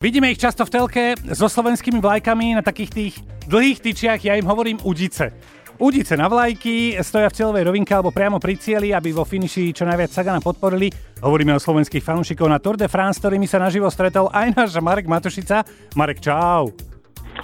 Vidíme 0.00 0.32
ich 0.32 0.40
často 0.40 0.64
v 0.64 0.72
telke 0.72 1.04
so 1.28 1.44
slovenskými 1.44 2.00
vlajkami 2.00 2.56
na 2.56 2.64
takých 2.64 2.88
tých 2.88 3.14
dlhých 3.52 3.84
tyčiach, 3.84 4.24
ja 4.24 4.32
im 4.32 4.48
hovorím 4.48 4.80
udice. 4.80 5.28
Udice 5.76 6.16
na 6.16 6.24
vlajky, 6.24 6.96
stoja 7.04 7.28
v 7.28 7.36
cieľovej 7.36 7.68
rovinke 7.68 7.92
alebo 7.92 8.08
priamo 8.08 8.40
pri 8.40 8.56
cieli, 8.56 8.96
aby 8.96 9.12
vo 9.12 9.28
finiši 9.28 9.76
čo 9.76 9.84
najviac 9.84 10.08
Sagana 10.08 10.40
podporili. 10.40 10.88
Hovoríme 11.20 11.52
o 11.52 11.60
slovenských 11.60 12.00
fanúšikov 12.00 12.48
na 12.48 12.56
Tour 12.56 12.80
de 12.80 12.88
France, 12.88 13.20
ktorými 13.20 13.44
sa 13.44 13.60
naživo 13.60 13.92
stretol 13.92 14.32
aj 14.32 14.56
náš 14.56 14.80
Marek 14.80 15.04
Matušica. 15.04 15.68
Marek, 15.92 16.24
čau. 16.24 16.72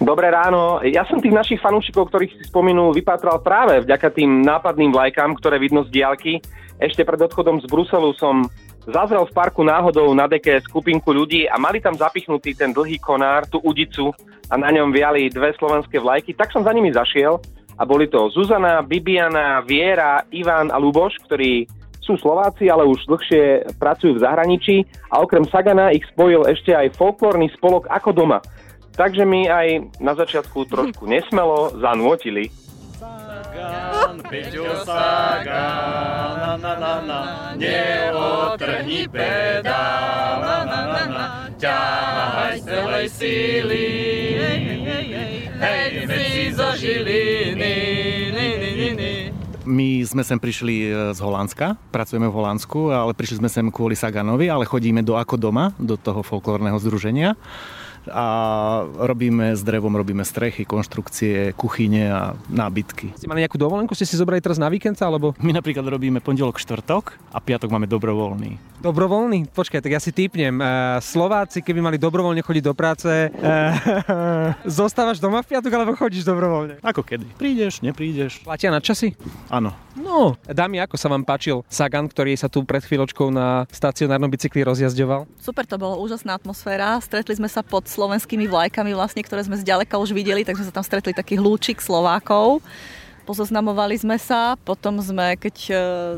Dobré 0.00 0.32
ráno. 0.32 0.80
Ja 0.80 1.04
som 1.04 1.20
tých 1.20 1.34
našich 1.36 1.60
fanúšikov, 1.60 2.08
ktorých 2.08 2.32
si 2.38 2.44
spomenul, 2.48 2.96
vypátral 2.96 3.42
práve 3.44 3.84
vďaka 3.84 4.08
tým 4.14 4.40
nápadným 4.40 4.94
vlajkám, 4.94 5.36
ktoré 5.36 5.60
vidno 5.60 5.84
z 5.84 5.92
diálky. 5.92 6.40
Ešte 6.80 7.04
pred 7.04 7.20
odchodom 7.20 7.60
z 7.60 7.66
Bruselu 7.68 8.16
som 8.16 8.48
zazrel 8.88 9.28
v 9.28 9.36
parku 9.36 9.60
náhodou 9.60 10.08
na 10.16 10.24
deke 10.24 10.58
skupinku 10.64 11.12
ľudí 11.12 11.44
a 11.44 11.60
mali 11.60 11.78
tam 11.78 11.92
zapichnutý 11.92 12.56
ten 12.56 12.72
dlhý 12.72 12.96
konár, 12.98 13.44
tú 13.46 13.60
udicu 13.60 14.10
a 14.48 14.54
na 14.56 14.72
ňom 14.72 14.90
viali 14.90 15.30
dve 15.30 15.54
slovenské 15.60 16.00
vlajky, 16.00 16.34
tak 16.34 16.50
som 16.50 16.64
za 16.64 16.72
nimi 16.74 16.90
zašiel 16.90 17.38
a 17.78 17.82
boli 17.86 18.08
to 18.08 18.32
Zuzana, 18.32 18.82
Bibiana, 18.82 19.62
Viera, 19.62 20.24
Ivan 20.34 20.74
a 20.74 20.80
Luboš, 20.80 21.20
ktorí 21.28 21.68
sú 22.02 22.18
Slováci, 22.18 22.66
ale 22.66 22.82
už 22.82 23.06
dlhšie 23.06 23.78
pracujú 23.78 24.18
v 24.18 24.22
zahraničí 24.26 24.76
a 25.14 25.22
okrem 25.22 25.46
Sagana 25.46 25.94
ich 25.94 26.02
spojil 26.10 26.42
ešte 26.50 26.74
aj 26.74 26.98
folklórny 26.98 27.46
spolok 27.54 27.86
Ako 27.86 28.10
doma. 28.10 28.42
Takže 28.92 29.24
mi 29.24 29.48
aj 29.48 29.96
na 30.04 30.12
začiatku 30.12 30.68
trošku 30.68 31.08
nesmelo 31.08 31.72
zanútili. 31.80 32.52
Sagan, 33.00 34.20
Peťo 34.28 34.68
Sagan, 34.84 36.36
na, 36.38 36.52
na, 36.60 36.72
na, 36.76 36.94
na, 37.00 37.20
neotrhni 37.56 39.08
pedál, 39.08 40.38
na, 40.40 40.58
na, 40.62 40.80
na, 40.86 41.02
na, 41.08 41.26
ťahaj 41.56 42.56
z 42.60 42.64
celej 42.68 43.06
síly, 43.10 43.86
hej, 44.38 44.60
hej, 44.60 44.80
hej, 44.84 45.06
hej, 45.58 45.90
hej, 46.06 46.46
zo 46.52 46.68
Žiliny, 46.76 47.76
ni, 48.32 48.48
ni, 48.56 48.70
ni, 48.76 48.88
ni. 48.92 49.14
My 49.62 50.04
sme 50.04 50.20
sem 50.26 50.36
prišli 50.36 50.92
z 51.12 51.18
Holandska, 51.22 51.80
pracujeme 51.88 52.28
v 52.28 52.34
Holandsku, 52.34 52.92
ale 52.92 53.16
prišli 53.16 53.40
sme 53.40 53.48
sem 53.48 53.66
kvôli 53.72 53.96
Saganovi, 53.96 54.52
ale 54.52 54.68
chodíme 54.68 55.00
do 55.00 55.16
Ako 55.16 55.40
doma, 55.40 55.72
do 55.80 55.96
toho 55.96 56.20
folklórneho 56.20 56.76
združenia 56.76 57.38
a 58.10 58.26
robíme 58.98 59.54
s 59.54 59.62
drevom, 59.62 59.94
robíme 59.94 60.26
strechy, 60.26 60.66
konštrukcie, 60.66 61.54
kuchyne 61.54 62.10
a 62.10 62.22
nábytky. 62.50 63.14
Ste 63.14 63.30
mali 63.30 63.46
nejakú 63.46 63.60
dovolenku? 63.60 63.94
Ste 63.94 64.08
si 64.08 64.18
zobrali 64.18 64.42
teraz 64.42 64.58
na 64.58 64.66
víkend 64.66 64.98
alebo? 64.98 65.36
My 65.38 65.54
napríklad 65.54 65.86
robíme 65.86 66.18
pondelok, 66.18 66.58
štvrtok 66.58 67.18
a 67.30 67.38
piatok 67.38 67.70
máme 67.70 67.86
dobrovoľný. 67.86 68.71
Dobrovoľný? 68.82 69.46
Počkaj, 69.54 69.78
tak 69.78 69.94
ja 69.94 70.02
si 70.02 70.10
typnem. 70.10 70.58
Slováci, 70.98 71.62
keby 71.62 71.78
mali 71.78 72.02
dobrovoľne 72.02 72.42
chodiť 72.42 72.64
do 72.66 72.74
práce, 72.74 73.30
zostávaš 74.66 75.22
doma 75.22 75.38
v 75.46 75.54
piatok 75.54 75.70
alebo 75.70 75.94
chodíš 75.94 76.26
dobrovoľne? 76.26 76.82
Ako 76.82 77.06
kedy? 77.06 77.38
Prídeš, 77.38 77.78
neprídeš. 77.78 78.42
Platia 78.42 78.74
na 78.74 78.82
časy? 78.82 79.14
Áno. 79.46 79.70
No, 79.94 80.34
dámy, 80.50 80.82
ako 80.82 80.98
sa 80.98 81.06
vám 81.06 81.22
páčil 81.22 81.62
Sagan, 81.70 82.10
ktorý 82.10 82.34
sa 82.34 82.50
tu 82.50 82.66
pred 82.66 82.82
chvíľočkou 82.82 83.30
na 83.30 83.70
stacionárnom 83.70 84.26
bicykli 84.26 84.66
rozjazďoval? 84.66 85.30
Super, 85.38 85.62
to 85.62 85.78
bolo 85.78 86.02
úžasná 86.02 86.34
atmosféra. 86.34 86.98
Stretli 86.98 87.38
sme 87.38 87.46
sa 87.46 87.62
pod 87.62 87.86
slovenskými 87.86 88.50
vlajkami, 88.50 88.98
vlastne, 88.98 89.22
ktoré 89.22 89.46
sme 89.46 89.62
zďaleka 89.62 89.94
už 89.94 90.10
videli, 90.10 90.42
takže 90.42 90.66
sa 90.66 90.74
tam 90.74 90.82
stretli 90.82 91.14
taký 91.14 91.38
hlúčik 91.38 91.78
Slovákov. 91.78 92.66
Pozoznamovali 93.22 93.94
sme 93.94 94.18
sa, 94.18 94.58
potom 94.58 94.98
sme, 94.98 95.38
keď 95.38 95.56
e, 95.70 95.72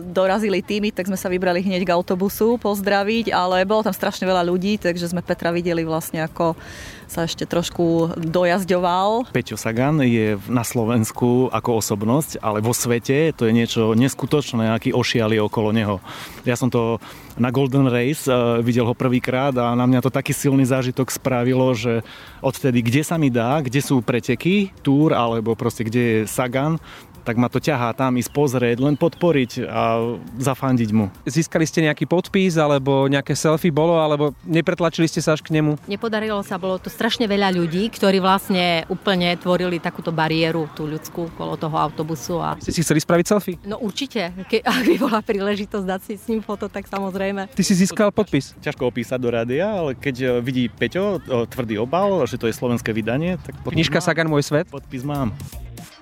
dorazili 0.09 0.65
týmy, 0.65 0.89
tak 0.89 1.05
sme 1.05 1.21
sa 1.21 1.29
vybrali 1.29 1.61
hneď 1.61 1.85
k 1.85 1.93
autobusu 1.93 2.57
pozdraviť, 2.57 3.29
ale 3.29 3.69
bolo 3.69 3.85
tam 3.85 3.93
strašne 3.93 4.25
veľa 4.25 4.41
ľudí, 4.49 4.81
takže 4.81 5.13
sme 5.13 5.21
Petra 5.21 5.53
videli 5.53 5.85
vlastne 5.85 6.25
ako 6.25 6.57
sa 7.05 7.29
ešte 7.29 7.45
trošku 7.45 8.17
dojazďoval. 8.17 9.31
Peťo 9.31 9.61
Sagan 9.61 10.01
je 10.03 10.41
na 10.49 10.65
Slovensku 10.65 11.53
ako 11.53 11.79
osobnosť, 11.85 12.41
ale 12.41 12.65
vo 12.65 12.73
svete 12.73 13.31
to 13.37 13.47
je 13.47 13.53
niečo 13.53 13.93
neskutočné, 13.93 14.73
aký 14.73 14.91
ošiali 14.91 15.37
okolo 15.39 15.71
neho. 15.71 16.01
Ja 16.49 16.57
som 16.57 16.73
to 16.73 16.99
na 17.35 17.51
Golden 17.51 17.91
Race 17.91 18.31
videl 18.63 18.87
ho 18.87 18.95
prvýkrát 18.95 19.51
a 19.59 19.75
na 19.75 19.87
mňa 19.91 20.07
to 20.07 20.11
taký 20.11 20.31
silný 20.31 20.63
zážitok 20.67 21.11
spravilo, 21.11 21.75
že 21.75 22.07
odtedy, 22.39 22.79
kde 22.83 23.03
sa 23.03 23.19
mi 23.19 23.27
dá, 23.29 23.59
kde 23.59 23.83
sú 23.83 23.99
preteky, 24.03 24.71
túr 24.87 25.15
alebo 25.15 25.59
proste 25.59 25.83
kde 25.87 26.03
je 26.03 26.19
Sagan, 26.31 26.79
tak 27.25 27.41
ma 27.41 27.49
to 27.49 27.59
ťahá 27.59 27.97
tam 27.97 28.21
ísť 28.21 28.31
pozrieť, 28.31 28.77
len 28.85 28.95
podporiť 29.01 29.65
a 29.65 30.15
zafandiť 30.37 30.91
mu. 30.93 31.09
Získali 31.25 31.65
ste 31.65 31.89
nejaký 31.89 32.05
podpis 32.05 32.61
alebo 32.61 33.09
nejaké 33.09 33.33
selfie 33.33 33.73
bolo, 33.73 33.97
alebo 33.97 34.37
nepretlačili 34.45 35.09
ste 35.09 35.25
sa 35.25 35.33
až 35.33 35.41
k 35.41 35.57
nemu? 35.57 35.81
Nepodarilo 35.89 36.45
sa, 36.45 36.61
bolo 36.61 36.77
to 36.77 36.93
strašne 36.93 37.25
veľa 37.25 37.51
ľudí, 37.57 37.89
ktorí 37.89 38.21
vlastne 38.21 38.85
úplne 38.93 39.35
tvorili 39.41 39.81
takúto 39.81 40.13
bariéru, 40.13 40.69
tú 40.77 40.85
ľudskú, 40.85 41.33
kolo 41.35 41.57
toho 41.57 41.75
autobusu. 41.81 42.39
A... 42.45 42.61
Ste 42.61 42.77
si 42.77 42.85
chceli 42.85 43.01
spraviť 43.01 43.25
selfie? 43.25 43.57
No 43.65 43.81
určite, 43.81 44.31
ke, 44.47 44.61
ak 44.69 44.85
by 44.85 44.97
bola 45.01 45.19
príležitosť 45.25 45.87
dať 45.89 46.01
si 46.05 46.15
s 46.21 46.29
ním 46.29 46.45
foto, 46.45 46.69
tak 46.69 46.85
samozrejme. 46.85 47.49
Ty 47.49 47.63
si 47.65 47.73
získal 47.73 48.13
podpis? 48.13 48.53
Ťažko 48.61 48.93
opísať 48.93 49.19
do 49.19 49.33
rádia, 49.33 49.65
ale 49.65 49.97
keď 49.97 50.45
vidí 50.45 50.69
Peťo 50.69 51.25
tvrdý 51.49 51.81
obal, 51.81 52.29
že 52.29 52.37
to 52.37 52.47
je 52.47 52.55
slovenské 52.55 52.93
vydanie, 52.93 53.41
tak 53.41 53.57
Knižka 53.65 54.05
Sagan 54.05 54.29
môj 54.29 54.45
svet? 54.45 54.69
Podpis 54.69 55.03
mám. 55.03 55.33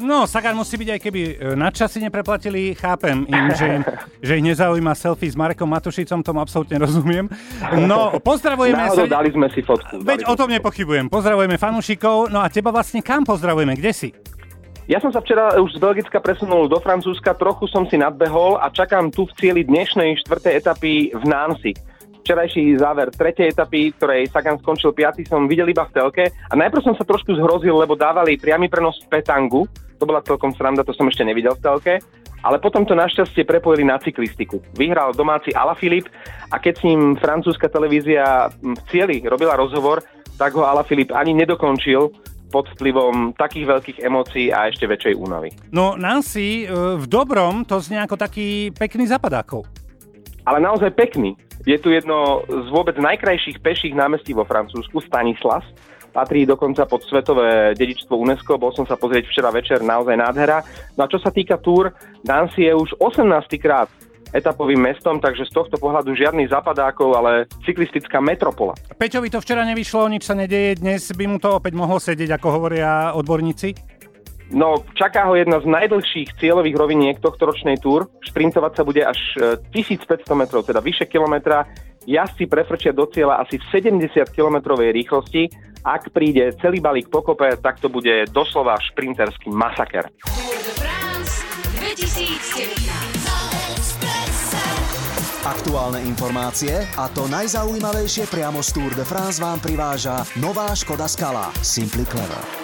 No, 0.02 0.26
Sagan 0.26 0.58
musí 0.58 0.74
byť 0.74 0.88
aj 0.98 1.00
keby 1.00 1.20
e, 1.22 1.32
nadčasy 1.54 2.02
nepreplatili, 2.02 2.74
chápem 2.74 3.22
im, 3.22 3.44
že, 3.54 3.66
im, 3.78 3.82
že 4.26 4.32
ich 4.36 4.44
nezaujíma 4.44 4.92
selfie 4.98 5.30
s 5.30 5.38
Marekom 5.38 5.70
Matušicom, 5.70 6.26
tomu 6.26 6.42
absolútne 6.42 6.82
rozumiem. 6.82 7.30
No, 7.86 8.18
pozdravujeme... 8.18 8.90
Náhodou 8.90 9.06
dali 9.06 9.30
sme 9.30 9.46
si 9.54 9.62
fotku. 9.62 10.02
Veď 10.02 10.26
o 10.26 10.34
tom 10.34 10.50
nepochybujem. 10.50 11.06
Pozdravujeme 11.06 11.54
fanúšikov. 11.54 12.34
No 12.34 12.42
a 12.42 12.50
teba 12.50 12.74
vlastne 12.74 12.98
kam 12.98 13.22
pozdravujeme? 13.22 13.78
Kde 13.78 13.92
si? 13.94 14.10
Ja 14.90 14.98
som 14.98 15.14
sa 15.14 15.22
včera 15.22 15.54
už 15.62 15.78
z 15.78 15.80
Belgicka 15.80 16.18
presunul 16.18 16.66
do 16.66 16.82
Francúzska, 16.82 17.38
trochu 17.38 17.70
som 17.70 17.86
si 17.86 17.94
nadbehol 17.94 18.58
a 18.58 18.66
čakám 18.66 19.14
tu 19.14 19.30
v 19.30 19.32
cieli 19.38 19.62
dnešnej 19.62 20.18
štvrtej 20.26 20.58
etapy 20.58 21.14
v 21.14 21.22
Nancy 21.22 21.72
včerajší 22.22 22.78
záver 22.78 23.10
tretej 23.10 23.50
etapy, 23.50 23.90
ktorej 23.98 24.30
Sagan 24.30 24.62
skončil 24.62 24.94
5. 24.94 25.26
som 25.26 25.50
videl 25.50 25.66
iba 25.68 25.82
v 25.82 25.92
telke 25.92 26.24
a 26.30 26.54
najprv 26.54 26.86
som 26.86 26.94
sa 26.94 27.02
trošku 27.02 27.34
zhrozil, 27.34 27.74
lebo 27.74 27.98
dávali 27.98 28.38
priamy 28.38 28.70
prenos 28.70 29.02
v 29.02 29.18
Petangu, 29.18 29.66
to 29.98 30.06
bola 30.06 30.22
celkom 30.22 30.54
sranda, 30.54 30.86
to 30.86 30.94
som 30.94 31.10
ešte 31.10 31.26
nevidel 31.26 31.58
v 31.58 31.62
telke, 31.66 31.94
ale 32.46 32.62
potom 32.62 32.86
to 32.86 32.94
našťastie 32.94 33.42
prepojili 33.42 33.82
na 33.82 33.98
cyklistiku. 33.98 34.62
Vyhral 34.78 35.14
domáci 35.14 35.50
Ala 35.54 35.74
Filip 35.74 36.06
a 36.50 36.62
keď 36.62 36.74
s 36.78 36.86
ním 36.86 37.18
francúzska 37.18 37.66
televízia 37.66 38.50
v 38.62 38.80
cieli 38.90 39.22
robila 39.26 39.58
rozhovor, 39.58 40.02
tak 40.38 40.54
ho 40.54 40.62
Ala 40.62 40.86
Filip 40.86 41.10
ani 41.10 41.34
nedokončil, 41.34 42.14
pod 42.52 42.68
vplyvom 42.76 43.32
takých 43.32 43.64
veľkých 43.64 43.98
emócií 44.04 44.52
a 44.52 44.68
ešte 44.68 44.84
väčšej 44.84 45.16
únavy. 45.16 45.56
No 45.72 45.96
Nancy, 45.96 46.68
v 46.68 47.04
dobrom 47.08 47.64
to 47.64 47.80
znie 47.80 47.96
ako 48.04 48.20
taký 48.20 48.68
pekný 48.76 49.08
zapadákov. 49.08 49.64
Ale 50.42 50.58
naozaj 50.58 50.90
pekný. 50.98 51.38
Je 51.62 51.78
tu 51.78 51.94
jedno 51.94 52.42
z 52.50 52.68
vôbec 52.74 52.98
najkrajších 52.98 53.62
peších 53.62 53.94
námestí 53.94 54.34
vo 54.34 54.42
Francúzsku, 54.42 54.98
Stanislas. 55.06 55.62
Patrí 56.12 56.44
dokonca 56.44 56.84
pod 56.84 57.00
svetové 57.08 57.72
dedičstvo 57.72 58.12
UNESCO, 58.18 58.60
bol 58.60 58.74
som 58.76 58.84
sa 58.84 59.00
pozrieť 59.00 59.32
včera 59.32 59.48
večer, 59.48 59.80
naozaj 59.80 60.12
nádhera. 60.12 60.60
No 60.98 61.06
a 61.06 61.10
čo 61.10 61.16
sa 61.16 61.32
týka 61.32 61.56
túr, 61.56 61.88
Nancy 62.26 62.68
je 62.68 62.72
už 62.76 63.00
18. 63.00 63.24
krát 63.56 63.88
etapovým 64.32 64.80
mestom, 64.80 65.20
takže 65.20 65.44
z 65.44 65.52
tohto 65.52 65.76
pohľadu 65.76 66.16
žiadny 66.16 66.48
zapadákov, 66.48 67.16
ale 67.16 67.46
cyklistická 67.68 68.18
metropola. 68.18 68.72
Peťovi 68.96 69.28
to 69.28 69.44
včera 69.44 69.62
nevyšlo, 69.68 70.08
nič 70.08 70.24
sa 70.24 70.32
nedeje, 70.32 70.80
dnes 70.80 71.04
by 71.12 71.24
mu 71.28 71.36
to 71.36 71.60
opäť 71.60 71.76
mohlo 71.76 72.00
sedieť, 72.00 72.40
ako 72.40 72.48
hovoria 72.48 73.12
odborníci? 73.12 73.91
No, 74.52 74.84
čaká 74.92 75.24
ho 75.26 75.34
jedna 75.34 75.64
z 75.64 75.66
najdlhších 75.66 76.36
cieľových 76.36 76.76
roviniek 76.76 77.16
tohto 77.16 77.48
ročnej 77.48 77.80
túr. 77.80 78.12
Šprintovať 78.20 78.72
sa 78.76 78.82
bude 78.84 79.00
až 79.00 79.18
1500 79.72 80.28
e, 80.28 80.36
metrov, 80.36 80.60
teda 80.68 80.84
vyše 80.84 81.08
kilometra. 81.08 81.64
Jazdci 82.04 82.44
prefrčia 82.50 82.92
do 82.92 83.08
cieľa 83.08 83.40
asi 83.40 83.56
v 83.56 83.64
70 83.72 84.12
kilometrovej 84.28 84.92
rýchlosti. 84.92 85.48
Ak 85.82 86.12
príde 86.12 86.52
celý 86.60 86.84
balík 86.84 87.08
pokope, 87.08 87.48
tak 87.58 87.80
to 87.80 87.88
bude 87.88 88.28
doslova 88.30 88.76
šprinterský 88.92 89.48
masaker. 89.50 90.12
Aktuálne 95.42 95.98
informácie 96.06 96.86
a 96.94 97.10
to 97.10 97.26
najzaujímavejšie 97.26 98.30
priamo 98.30 98.62
z 98.62 98.70
Tour 98.78 98.92
de 98.94 99.02
France 99.02 99.42
vám 99.42 99.58
priváža 99.58 100.22
nová 100.38 100.70
Škoda 100.70 101.10
Skala 101.10 101.50
Simply 101.66 102.06
Clever. 102.06 102.61